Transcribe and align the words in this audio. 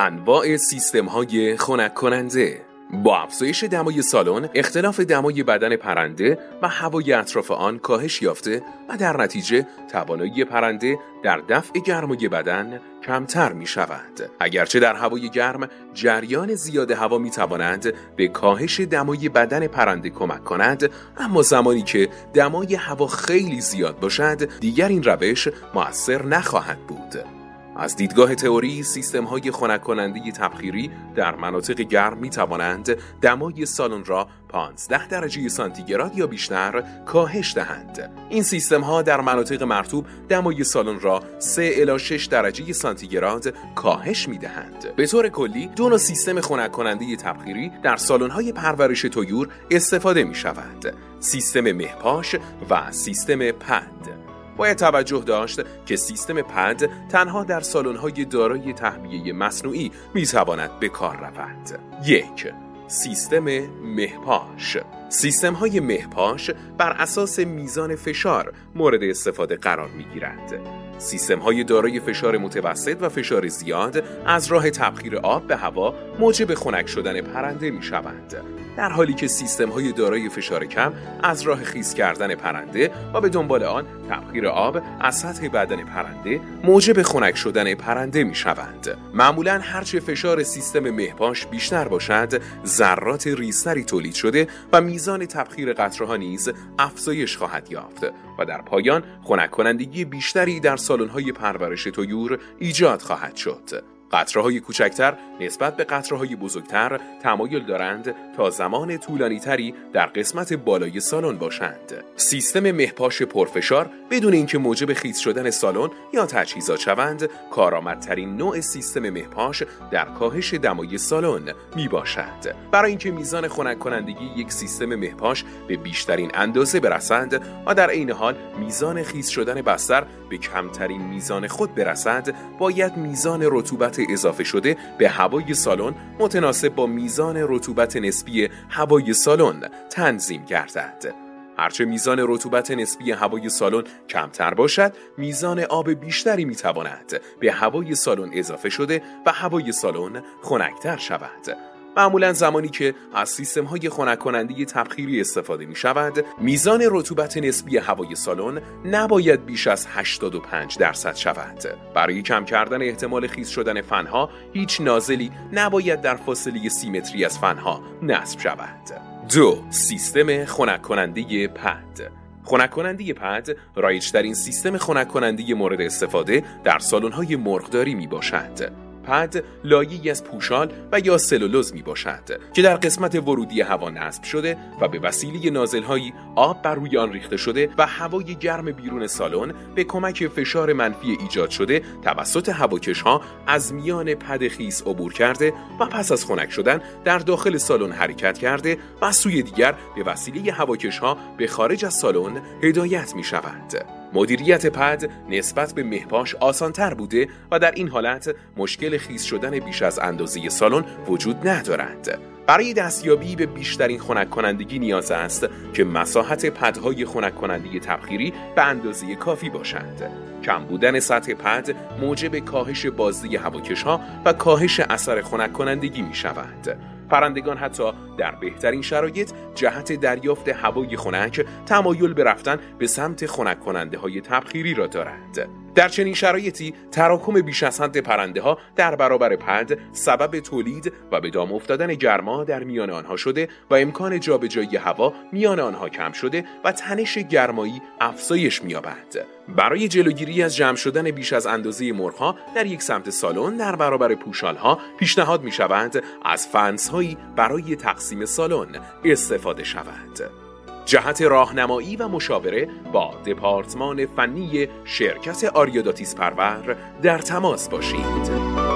انواع 0.00 0.56
سیستم 0.56 1.06
های 1.06 1.56
خنک 1.56 1.94
کننده 1.94 2.60
با 2.92 3.18
افزایش 3.18 3.64
دمای 3.64 4.02
سالن 4.02 4.48
اختلاف 4.54 5.00
دمای 5.00 5.42
بدن 5.42 5.76
پرنده 5.76 6.38
و 6.62 6.68
هوای 6.68 7.12
اطراف 7.12 7.50
آن 7.50 7.78
کاهش 7.78 8.22
یافته 8.22 8.62
و 8.88 8.96
در 8.96 9.22
نتیجه 9.22 9.66
توانایی 9.92 10.44
پرنده 10.44 10.98
در 11.22 11.40
دفع 11.48 11.78
گرمای 11.78 12.28
بدن 12.28 12.80
کمتر 13.06 13.52
می 13.52 13.66
شود. 13.66 14.30
اگرچه 14.40 14.80
در 14.80 14.94
هوای 14.94 15.28
گرم 15.28 15.68
جریان 15.94 16.54
زیاد 16.54 16.90
هوا 16.90 17.18
می 17.18 17.30
توانند 17.30 17.92
به 18.16 18.28
کاهش 18.28 18.80
دمای 18.80 19.28
بدن 19.28 19.66
پرنده 19.66 20.10
کمک 20.10 20.44
کند 20.44 20.90
اما 21.16 21.42
زمانی 21.42 21.82
که 21.82 22.08
دمای 22.34 22.74
هوا 22.74 23.06
خیلی 23.06 23.60
زیاد 23.60 24.00
باشد 24.00 24.58
دیگر 24.60 24.88
این 24.88 25.02
روش 25.02 25.48
مؤثر 25.74 26.22
نخواهد 26.22 26.78
بود. 26.78 27.39
از 27.80 27.96
دیدگاه 27.96 28.34
تئوری 28.34 28.82
سیستم 28.82 29.24
های 29.24 29.50
خنک 29.50 29.80
کننده 29.82 30.32
تبخیری 30.32 30.90
در 31.14 31.36
مناطق 31.36 31.80
گرم 31.80 32.18
می 32.18 32.30
توانند 32.30 32.96
دمای 33.22 33.66
سالن 33.66 34.04
را 34.04 34.28
15 34.48 35.08
درجه 35.08 35.48
سانتیگراد 35.48 36.18
یا 36.18 36.26
بیشتر 36.26 36.84
کاهش 37.06 37.54
دهند. 37.54 38.10
این 38.30 38.42
سیستم 38.42 38.80
ها 38.80 39.02
در 39.02 39.20
مناطق 39.20 39.62
مرطوب 39.62 40.06
دمای 40.28 40.64
سالن 40.64 41.00
را 41.00 41.22
3 41.38 41.70
الی 41.74 41.98
6 41.98 42.26
درجه 42.26 42.72
سانتیگراد 42.72 43.54
کاهش 43.74 44.28
می 44.28 44.38
دهند. 44.38 44.96
به 44.96 45.06
طور 45.06 45.28
کلی 45.28 45.66
دو 45.66 45.88
نوع 45.88 45.98
سیستم 45.98 46.40
خنک 46.40 46.72
کننده 46.72 47.16
تبخیری 47.16 47.72
در 47.82 47.96
سالن 47.96 48.30
های 48.30 48.52
پرورش 48.52 49.02
تویور 49.02 49.48
استفاده 49.70 50.24
می 50.24 50.34
شود. 50.34 50.94
سیستم 51.20 51.72
مهپاش 51.72 52.36
و 52.70 52.92
سیستم 52.92 53.50
پد. 53.50 54.19
باید 54.56 54.76
توجه 54.76 55.22
داشت 55.26 55.60
که 55.86 55.96
سیستم 55.96 56.42
پد 56.42 56.90
تنها 57.08 57.44
در 57.44 57.60
سالن‌های 57.60 58.24
دارای 58.24 58.72
تهویه 58.72 59.32
مصنوعی 59.32 59.92
می‌تواند 60.14 60.78
به 60.80 60.88
کار 60.88 61.16
رود. 61.16 61.80
یک 62.06 62.52
سیستم 62.86 63.44
مهپاش 63.84 64.76
سیستم 65.08 65.52
های 65.54 65.80
مهپاش 65.80 66.50
بر 66.78 66.90
اساس 66.90 67.38
میزان 67.38 67.96
فشار 67.96 68.52
مورد 68.74 69.02
استفاده 69.02 69.56
قرار 69.56 69.88
می 69.88 70.04
گیرند. 70.04 70.60
سیستم 70.98 71.38
های 71.38 71.64
دارای 71.64 72.00
فشار 72.00 72.38
متوسط 72.38 72.96
و 73.00 73.08
فشار 73.08 73.48
زیاد 73.48 74.04
از 74.26 74.46
راه 74.46 74.70
تبخیر 74.70 75.16
آب 75.16 75.46
به 75.46 75.56
هوا 75.56 75.94
موجب 76.18 76.54
خنک 76.54 76.86
شدن 76.86 77.20
پرنده 77.20 77.70
می 77.70 77.82
شوند. 77.82 78.36
در 78.76 78.88
حالی 78.88 79.14
که 79.14 79.28
سیستم 79.28 79.68
های 79.68 79.92
دارای 79.92 80.28
فشار 80.28 80.66
کم 80.66 80.92
از 81.22 81.42
راه 81.42 81.64
خیس 81.64 81.94
کردن 81.94 82.34
پرنده 82.34 82.90
و 83.14 83.20
به 83.20 83.28
دنبال 83.28 83.62
آن 83.62 83.86
تبخیر 84.10 84.46
آب 84.46 84.82
از 85.00 85.18
سطح 85.18 85.48
بدن 85.48 85.84
پرنده 85.84 86.40
موجب 86.64 87.02
خنک 87.02 87.36
شدن 87.36 87.74
پرنده 87.74 88.24
می 88.24 88.34
شوند. 88.34 88.98
معمولا 89.14 89.60
هرچه 89.62 90.00
فشار 90.00 90.42
سیستم 90.42 90.90
مهپاش 90.90 91.46
بیشتر 91.46 91.88
باشد 91.88 92.42
ذرات 92.66 93.26
ریزتری 93.26 93.84
تولید 93.84 94.14
شده 94.14 94.48
و 94.72 94.80
میزان 94.80 95.26
تبخیر 95.26 95.72
قطره 95.72 96.06
ها 96.06 96.16
نیز 96.16 96.50
افزایش 96.78 97.36
خواهد 97.36 97.72
یافت 97.72 98.04
و 98.38 98.44
در 98.44 98.62
پایان 98.62 99.02
خنک 99.22 99.50
کنندگی 99.50 100.04
بیشتری 100.04 100.60
در 100.60 100.76
سالن 100.76 101.08
های 101.08 101.32
پرورش 101.32 101.84
تویور 101.84 102.38
ایجاد 102.58 103.02
خواهد 103.02 103.36
شد. 103.36 103.99
قطره 104.12 104.42
های 104.42 104.60
کوچکتر 104.60 105.14
نسبت 105.40 105.76
به 105.76 105.84
قطره 105.84 106.18
های 106.18 106.36
بزرگتر 106.36 107.00
تمایل 107.22 107.64
دارند 107.64 108.14
تا 108.36 108.50
زمان 108.50 108.98
طولانی 108.98 109.40
تری 109.40 109.74
در 109.92 110.06
قسمت 110.06 110.52
بالای 110.52 111.00
سالن 111.00 111.38
باشند. 111.38 112.04
سیستم 112.16 112.70
مهپاش 112.70 113.22
پرفشار 113.22 113.90
بدون 114.10 114.32
اینکه 114.32 114.58
موجب 114.58 114.92
خیس 114.92 115.18
شدن 115.18 115.50
سالن 115.50 115.90
یا 116.12 116.26
تجهیزات 116.26 116.80
شوند، 116.80 117.28
کارآمدترین 117.50 118.36
نوع 118.36 118.60
سیستم 118.60 119.10
مهپاش 119.10 119.62
در 119.90 120.04
کاهش 120.04 120.54
دمای 120.54 120.98
سالن 120.98 121.54
می 121.76 121.88
باشد. 121.88 122.54
برای 122.72 122.90
اینکه 122.90 123.10
میزان 123.10 123.48
خنک 123.48 123.78
کنندگی 123.78 124.30
یک 124.36 124.52
سیستم 124.52 124.94
مهپاش 124.94 125.44
به 125.68 125.76
بیشترین 125.76 126.30
اندازه 126.34 126.80
برسند 126.80 127.40
و 127.66 127.74
در 127.74 127.90
عین 127.90 128.10
حال 128.10 128.34
میزان 128.58 129.02
خیس 129.02 129.28
شدن 129.28 129.62
بستر 129.62 130.06
به 130.30 130.38
کمترین 130.38 131.02
میزان 131.02 131.46
خود 131.46 131.74
برسد، 131.74 132.34
باید 132.58 132.96
میزان 132.96 133.40
رطوبت 133.42 133.99
اضافه 134.10 134.44
شده 134.44 134.76
به 134.98 135.08
هوای 135.08 135.54
سالن 135.54 135.94
متناسب 136.18 136.68
با 136.68 136.86
میزان 136.86 137.36
رطوبت 137.36 137.96
نسبی 137.96 138.48
هوای 138.68 139.14
سالن 139.14 139.70
تنظیم 139.90 140.44
گردد. 140.44 141.14
هرچه 141.56 141.84
میزان 141.84 142.18
رطوبت 142.28 142.70
نسبی 142.70 143.12
هوای 143.12 143.48
سالن 143.48 143.84
کمتر 144.08 144.54
باشد 144.54 144.92
میزان 145.16 145.60
آب 145.60 145.90
بیشتری 145.90 146.44
می‌تواند 146.44 147.20
به 147.40 147.52
هوای 147.52 147.94
سالن 147.94 148.30
اضافه 148.32 148.68
شده 148.68 149.02
و 149.26 149.32
هوای 149.32 149.72
سالن 149.72 150.22
خنکتر 150.42 150.96
شود 150.96 151.56
معمولا 151.96 152.32
زمانی 152.32 152.68
که 152.68 152.94
از 153.14 153.28
سیستم 153.28 153.64
های 153.64 153.88
خنک 153.88 154.18
کننده 154.18 154.64
تبخیری 154.64 155.20
استفاده 155.20 155.66
می 155.66 155.76
شود 155.76 156.24
میزان 156.40 156.82
رطوبت 156.90 157.36
نسبی 157.36 157.78
هوای 157.78 158.14
سالن 158.14 158.62
نباید 158.84 159.46
بیش 159.46 159.66
از 159.66 159.86
85 159.90 160.78
درصد 160.78 161.14
شود. 161.14 161.58
برای 161.94 162.22
کم 162.22 162.44
کردن 162.44 162.82
احتمال 162.82 163.26
خیس 163.26 163.48
شدن 163.48 163.80
فنها 163.80 164.30
هیچ 164.52 164.80
نازلی 164.80 165.30
نباید 165.52 166.00
در 166.00 166.16
فاصله 166.16 166.68
سیمتری 166.68 167.24
از 167.24 167.38
فنها 167.38 167.82
نصب 168.02 168.40
شود. 168.40 168.90
دو 169.34 169.64
سیستم 169.70 170.44
خنک 170.44 170.82
کننده 170.82 171.48
پد. 171.48 172.12
خنک 172.44 172.70
کننده 172.70 173.12
پد 173.12 173.48
رایجترین 173.76 174.34
سیستم 174.34 174.78
خنک 174.78 175.08
کننده 175.08 175.54
مورد 175.54 175.80
استفاده 175.80 176.44
در 176.64 176.78
سالن 176.78 177.12
های 177.12 177.36
مرغداری 177.36 177.94
می 177.94 178.06
باشد 178.06 178.89
پد 179.10 179.44
لایه‌ای 179.64 180.10
از 180.10 180.24
پوشال 180.24 180.72
و 180.92 181.00
یا 181.00 181.18
سلولوز 181.18 181.74
می 181.74 181.82
باشد 181.82 182.40
که 182.52 182.62
در 182.62 182.76
قسمت 182.76 183.14
ورودی 183.14 183.60
هوا 183.60 183.90
نصب 183.90 184.22
شده 184.22 184.56
و 184.80 184.88
به 184.88 184.98
وسیله 184.98 185.50
نازلهایی 185.50 186.12
آب 186.36 186.62
بر 186.62 186.74
روی 186.74 186.98
آن 186.98 187.12
ریخته 187.12 187.36
شده 187.36 187.70
و 187.78 187.86
هوای 187.86 188.34
گرم 188.34 188.72
بیرون 188.72 189.06
سالن 189.06 189.54
به 189.74 189.84
کمک 189.84 190.28
فشار 190.28 190.72
منفی 190.72 191.18
ایجاد 191.20 191.50
شده 191.50 191.82
توسط 192.02 192.48
هواکش 192.48 193.00
ها 193.00 193.22
از 193.46 193.74
میان 193.74 194.14
پد 194.14 194.48
خیس 194.48 194.82
عبور 194.82 195.12
کرده 195.12 195.52
و 195.80 195.86
پس 195.86 196.12
از 196.12 196.24
خنک 196.24 196.50
شدن 196.50 196.80
در 197.04 197.18
داخل 197.18 197.56
سالن 197.56 197.92
حرکت 197.92 198.38
کرده 198.38 198.78
و 199.02 199.12
سوی 199.12 199.42
دیگر 199.42 199.74
به 199.96 200.02
وسیله 200.02 200.52
هواکش 200.52 200.98
ها 200.98 201.16
به 201.36 201.46
خارج 201.46 201.84
از 201.84 201.94
سالن 201.94 202.42
هدایت 202.62 203.16
می 203.16 203.24
شود. 203.24 203.99
مدیریت 204.14 204.66
پد 204.66 205.10
نسبت 205.28 205.74
به 205.74 205.82
مهپاش 205.82 206.34
آسانتر 206.34 206.94
بوده 206.94 207.28
و 207.50 207.58
در 207.58 207.70
این 207.70 207.88
حالت 207.88 208.34
مشکل 208.56 208.98
خیس 208.98 209.22
شدن 209.22 209.58
بیش 209.58 209.82
از 209.82 209.98
اندازه 209.98 210.48
سالن 210.48 210.84
وجود 211.08 211.48
ندارد. 211.48 212.18
برای 212.46 212.74
دستیابی 212.74 213.36
به 213.36 213.46
بیشترین 213.46 213.98
خنک 213.98 214.30
کنندگی 214.30 214.78
نیاز 214.78 215.10
است 215.10 215.46
که 215.74 215.84
مساحت 215.84 216.46
پدهای 216.46 217.04
خنک 217.04 217.34
کننده 217.34 217.78
تبخیری 217.78 218.32
به 218.56 218.62
اندازه 218.62 219.14
کافی 219.14 219.50
باشند. 219.50 220.10
کم 220.42 220.64
بودن 220.64 221.00
سطح 221.00 221.34
پد 221.34 221.74
موجب 222.00 222.38
کاهش 222.38 222.86
بازدهی 222.86 223.36
هواکش 223.36 223.82
ها 223.82 224.00
و 224.24 224.32
کاهش 224.32 224.80
اثر 224.80 225.22
خنک 225.22 225.52
کنندگی 225.52 226.02
می 226.02 226.14
شود. 226.14 226.78
پرندگان 227.10 227.56
حتی 227.56 227.92
در 228.18 228.34
بهترین 228.34 228.82
شرایط 228.82 229.32
جهت 229.54 229.92
دریافت 229.92 230.48
هوای 230.48 230.96
خنک 230.96 231.46
تمایل 231.66 232.14
به 232.14 232.24
رفتن 232.24 232.58
به 232.78 232.86
سمت 232.86 233.26
خنک 233.26 233.60
کننده 233.60 233.98
های 233.98 234.20
تبخیری 234.20 234.74
را 234.74 234.86
دارند. 234.86 235.48
در 235.74 235.88
چنین 235.88 236.14
شرایطی 236.14 236.74
تراکم 236.92 237.40
بیش 237.40 237.62
از 237.62 237.80
حد 237.80 237.98
پرنده 237.98 238.42
ها 238.42 238.58
در 238.76 238.94
برابر 238.94 239.36
پد 239.36 239.78
سبب 239.92 240.40
تولید 240.40 240.92
و 241.12 241.20
به 241.20 241.30
دام 241.30 241.52
افتادن 241.52 241.94
گرما 241.94 242.44
در 242.44 242.64
میان 242.64 242.90
آنها 242.90 243.16
شده 243.16 243.48
و 243.70 243.74
امکان 243.74 244.20
جابجایی 244.20 244.76
هوا 244.76 245.14
میان 245.32 245.60
آنها 245.60 245.88
کم 245.88 246.12
شده 246.12 246.44
و 246.64 246.72
تنش 246.72 247.18
گرمایی 247.18 247.82
افزایش 248.00 248.62
می‌یابد. 248.62 249.26
برای 249.56 249.88
جلوگیری 249.88 250.42
از 250.42 250.56
جمع 250.56 250.76
شدن 250.76 251.10
بیش 251.10 251.32
از 251.32 251.46
اندازه 251.46 251.92
مرغها 251.92 252.36
در 252.54 252.66
یک 252.66 252.82
سمت 252.82 253.10
سالن 253.10 253.56
در 253.56 253.76
برابر 253.76 254.14
پوشالها 254.14 254.78
پیشنهاد 254.98 255.42
می 255.42 255.52
شود 255.52 256.04
از 256.24 256.46
فنسهایی 256.46 257.16
برای 257.36 257.76
تقسیم 257.76 258.24
سالن 258.24 258.68
استفاده 259.04 259.64
شود. 259.64 260.49
جهت 260.90 261.22
راهنمایی 261.22 261.96
و 261.96 262.08
مشاوره 262.08 262.68
با 262.92 263.14
دپارتمان 263.26 264.06
فنی 264.06 264.68
شرکت 264.84 265.44
آریاداتیس 265.44 266.14
پرور 266.14 266.76
در 267.02 267.18
تماس 267.18 267.68
باشید. 267.68 268.69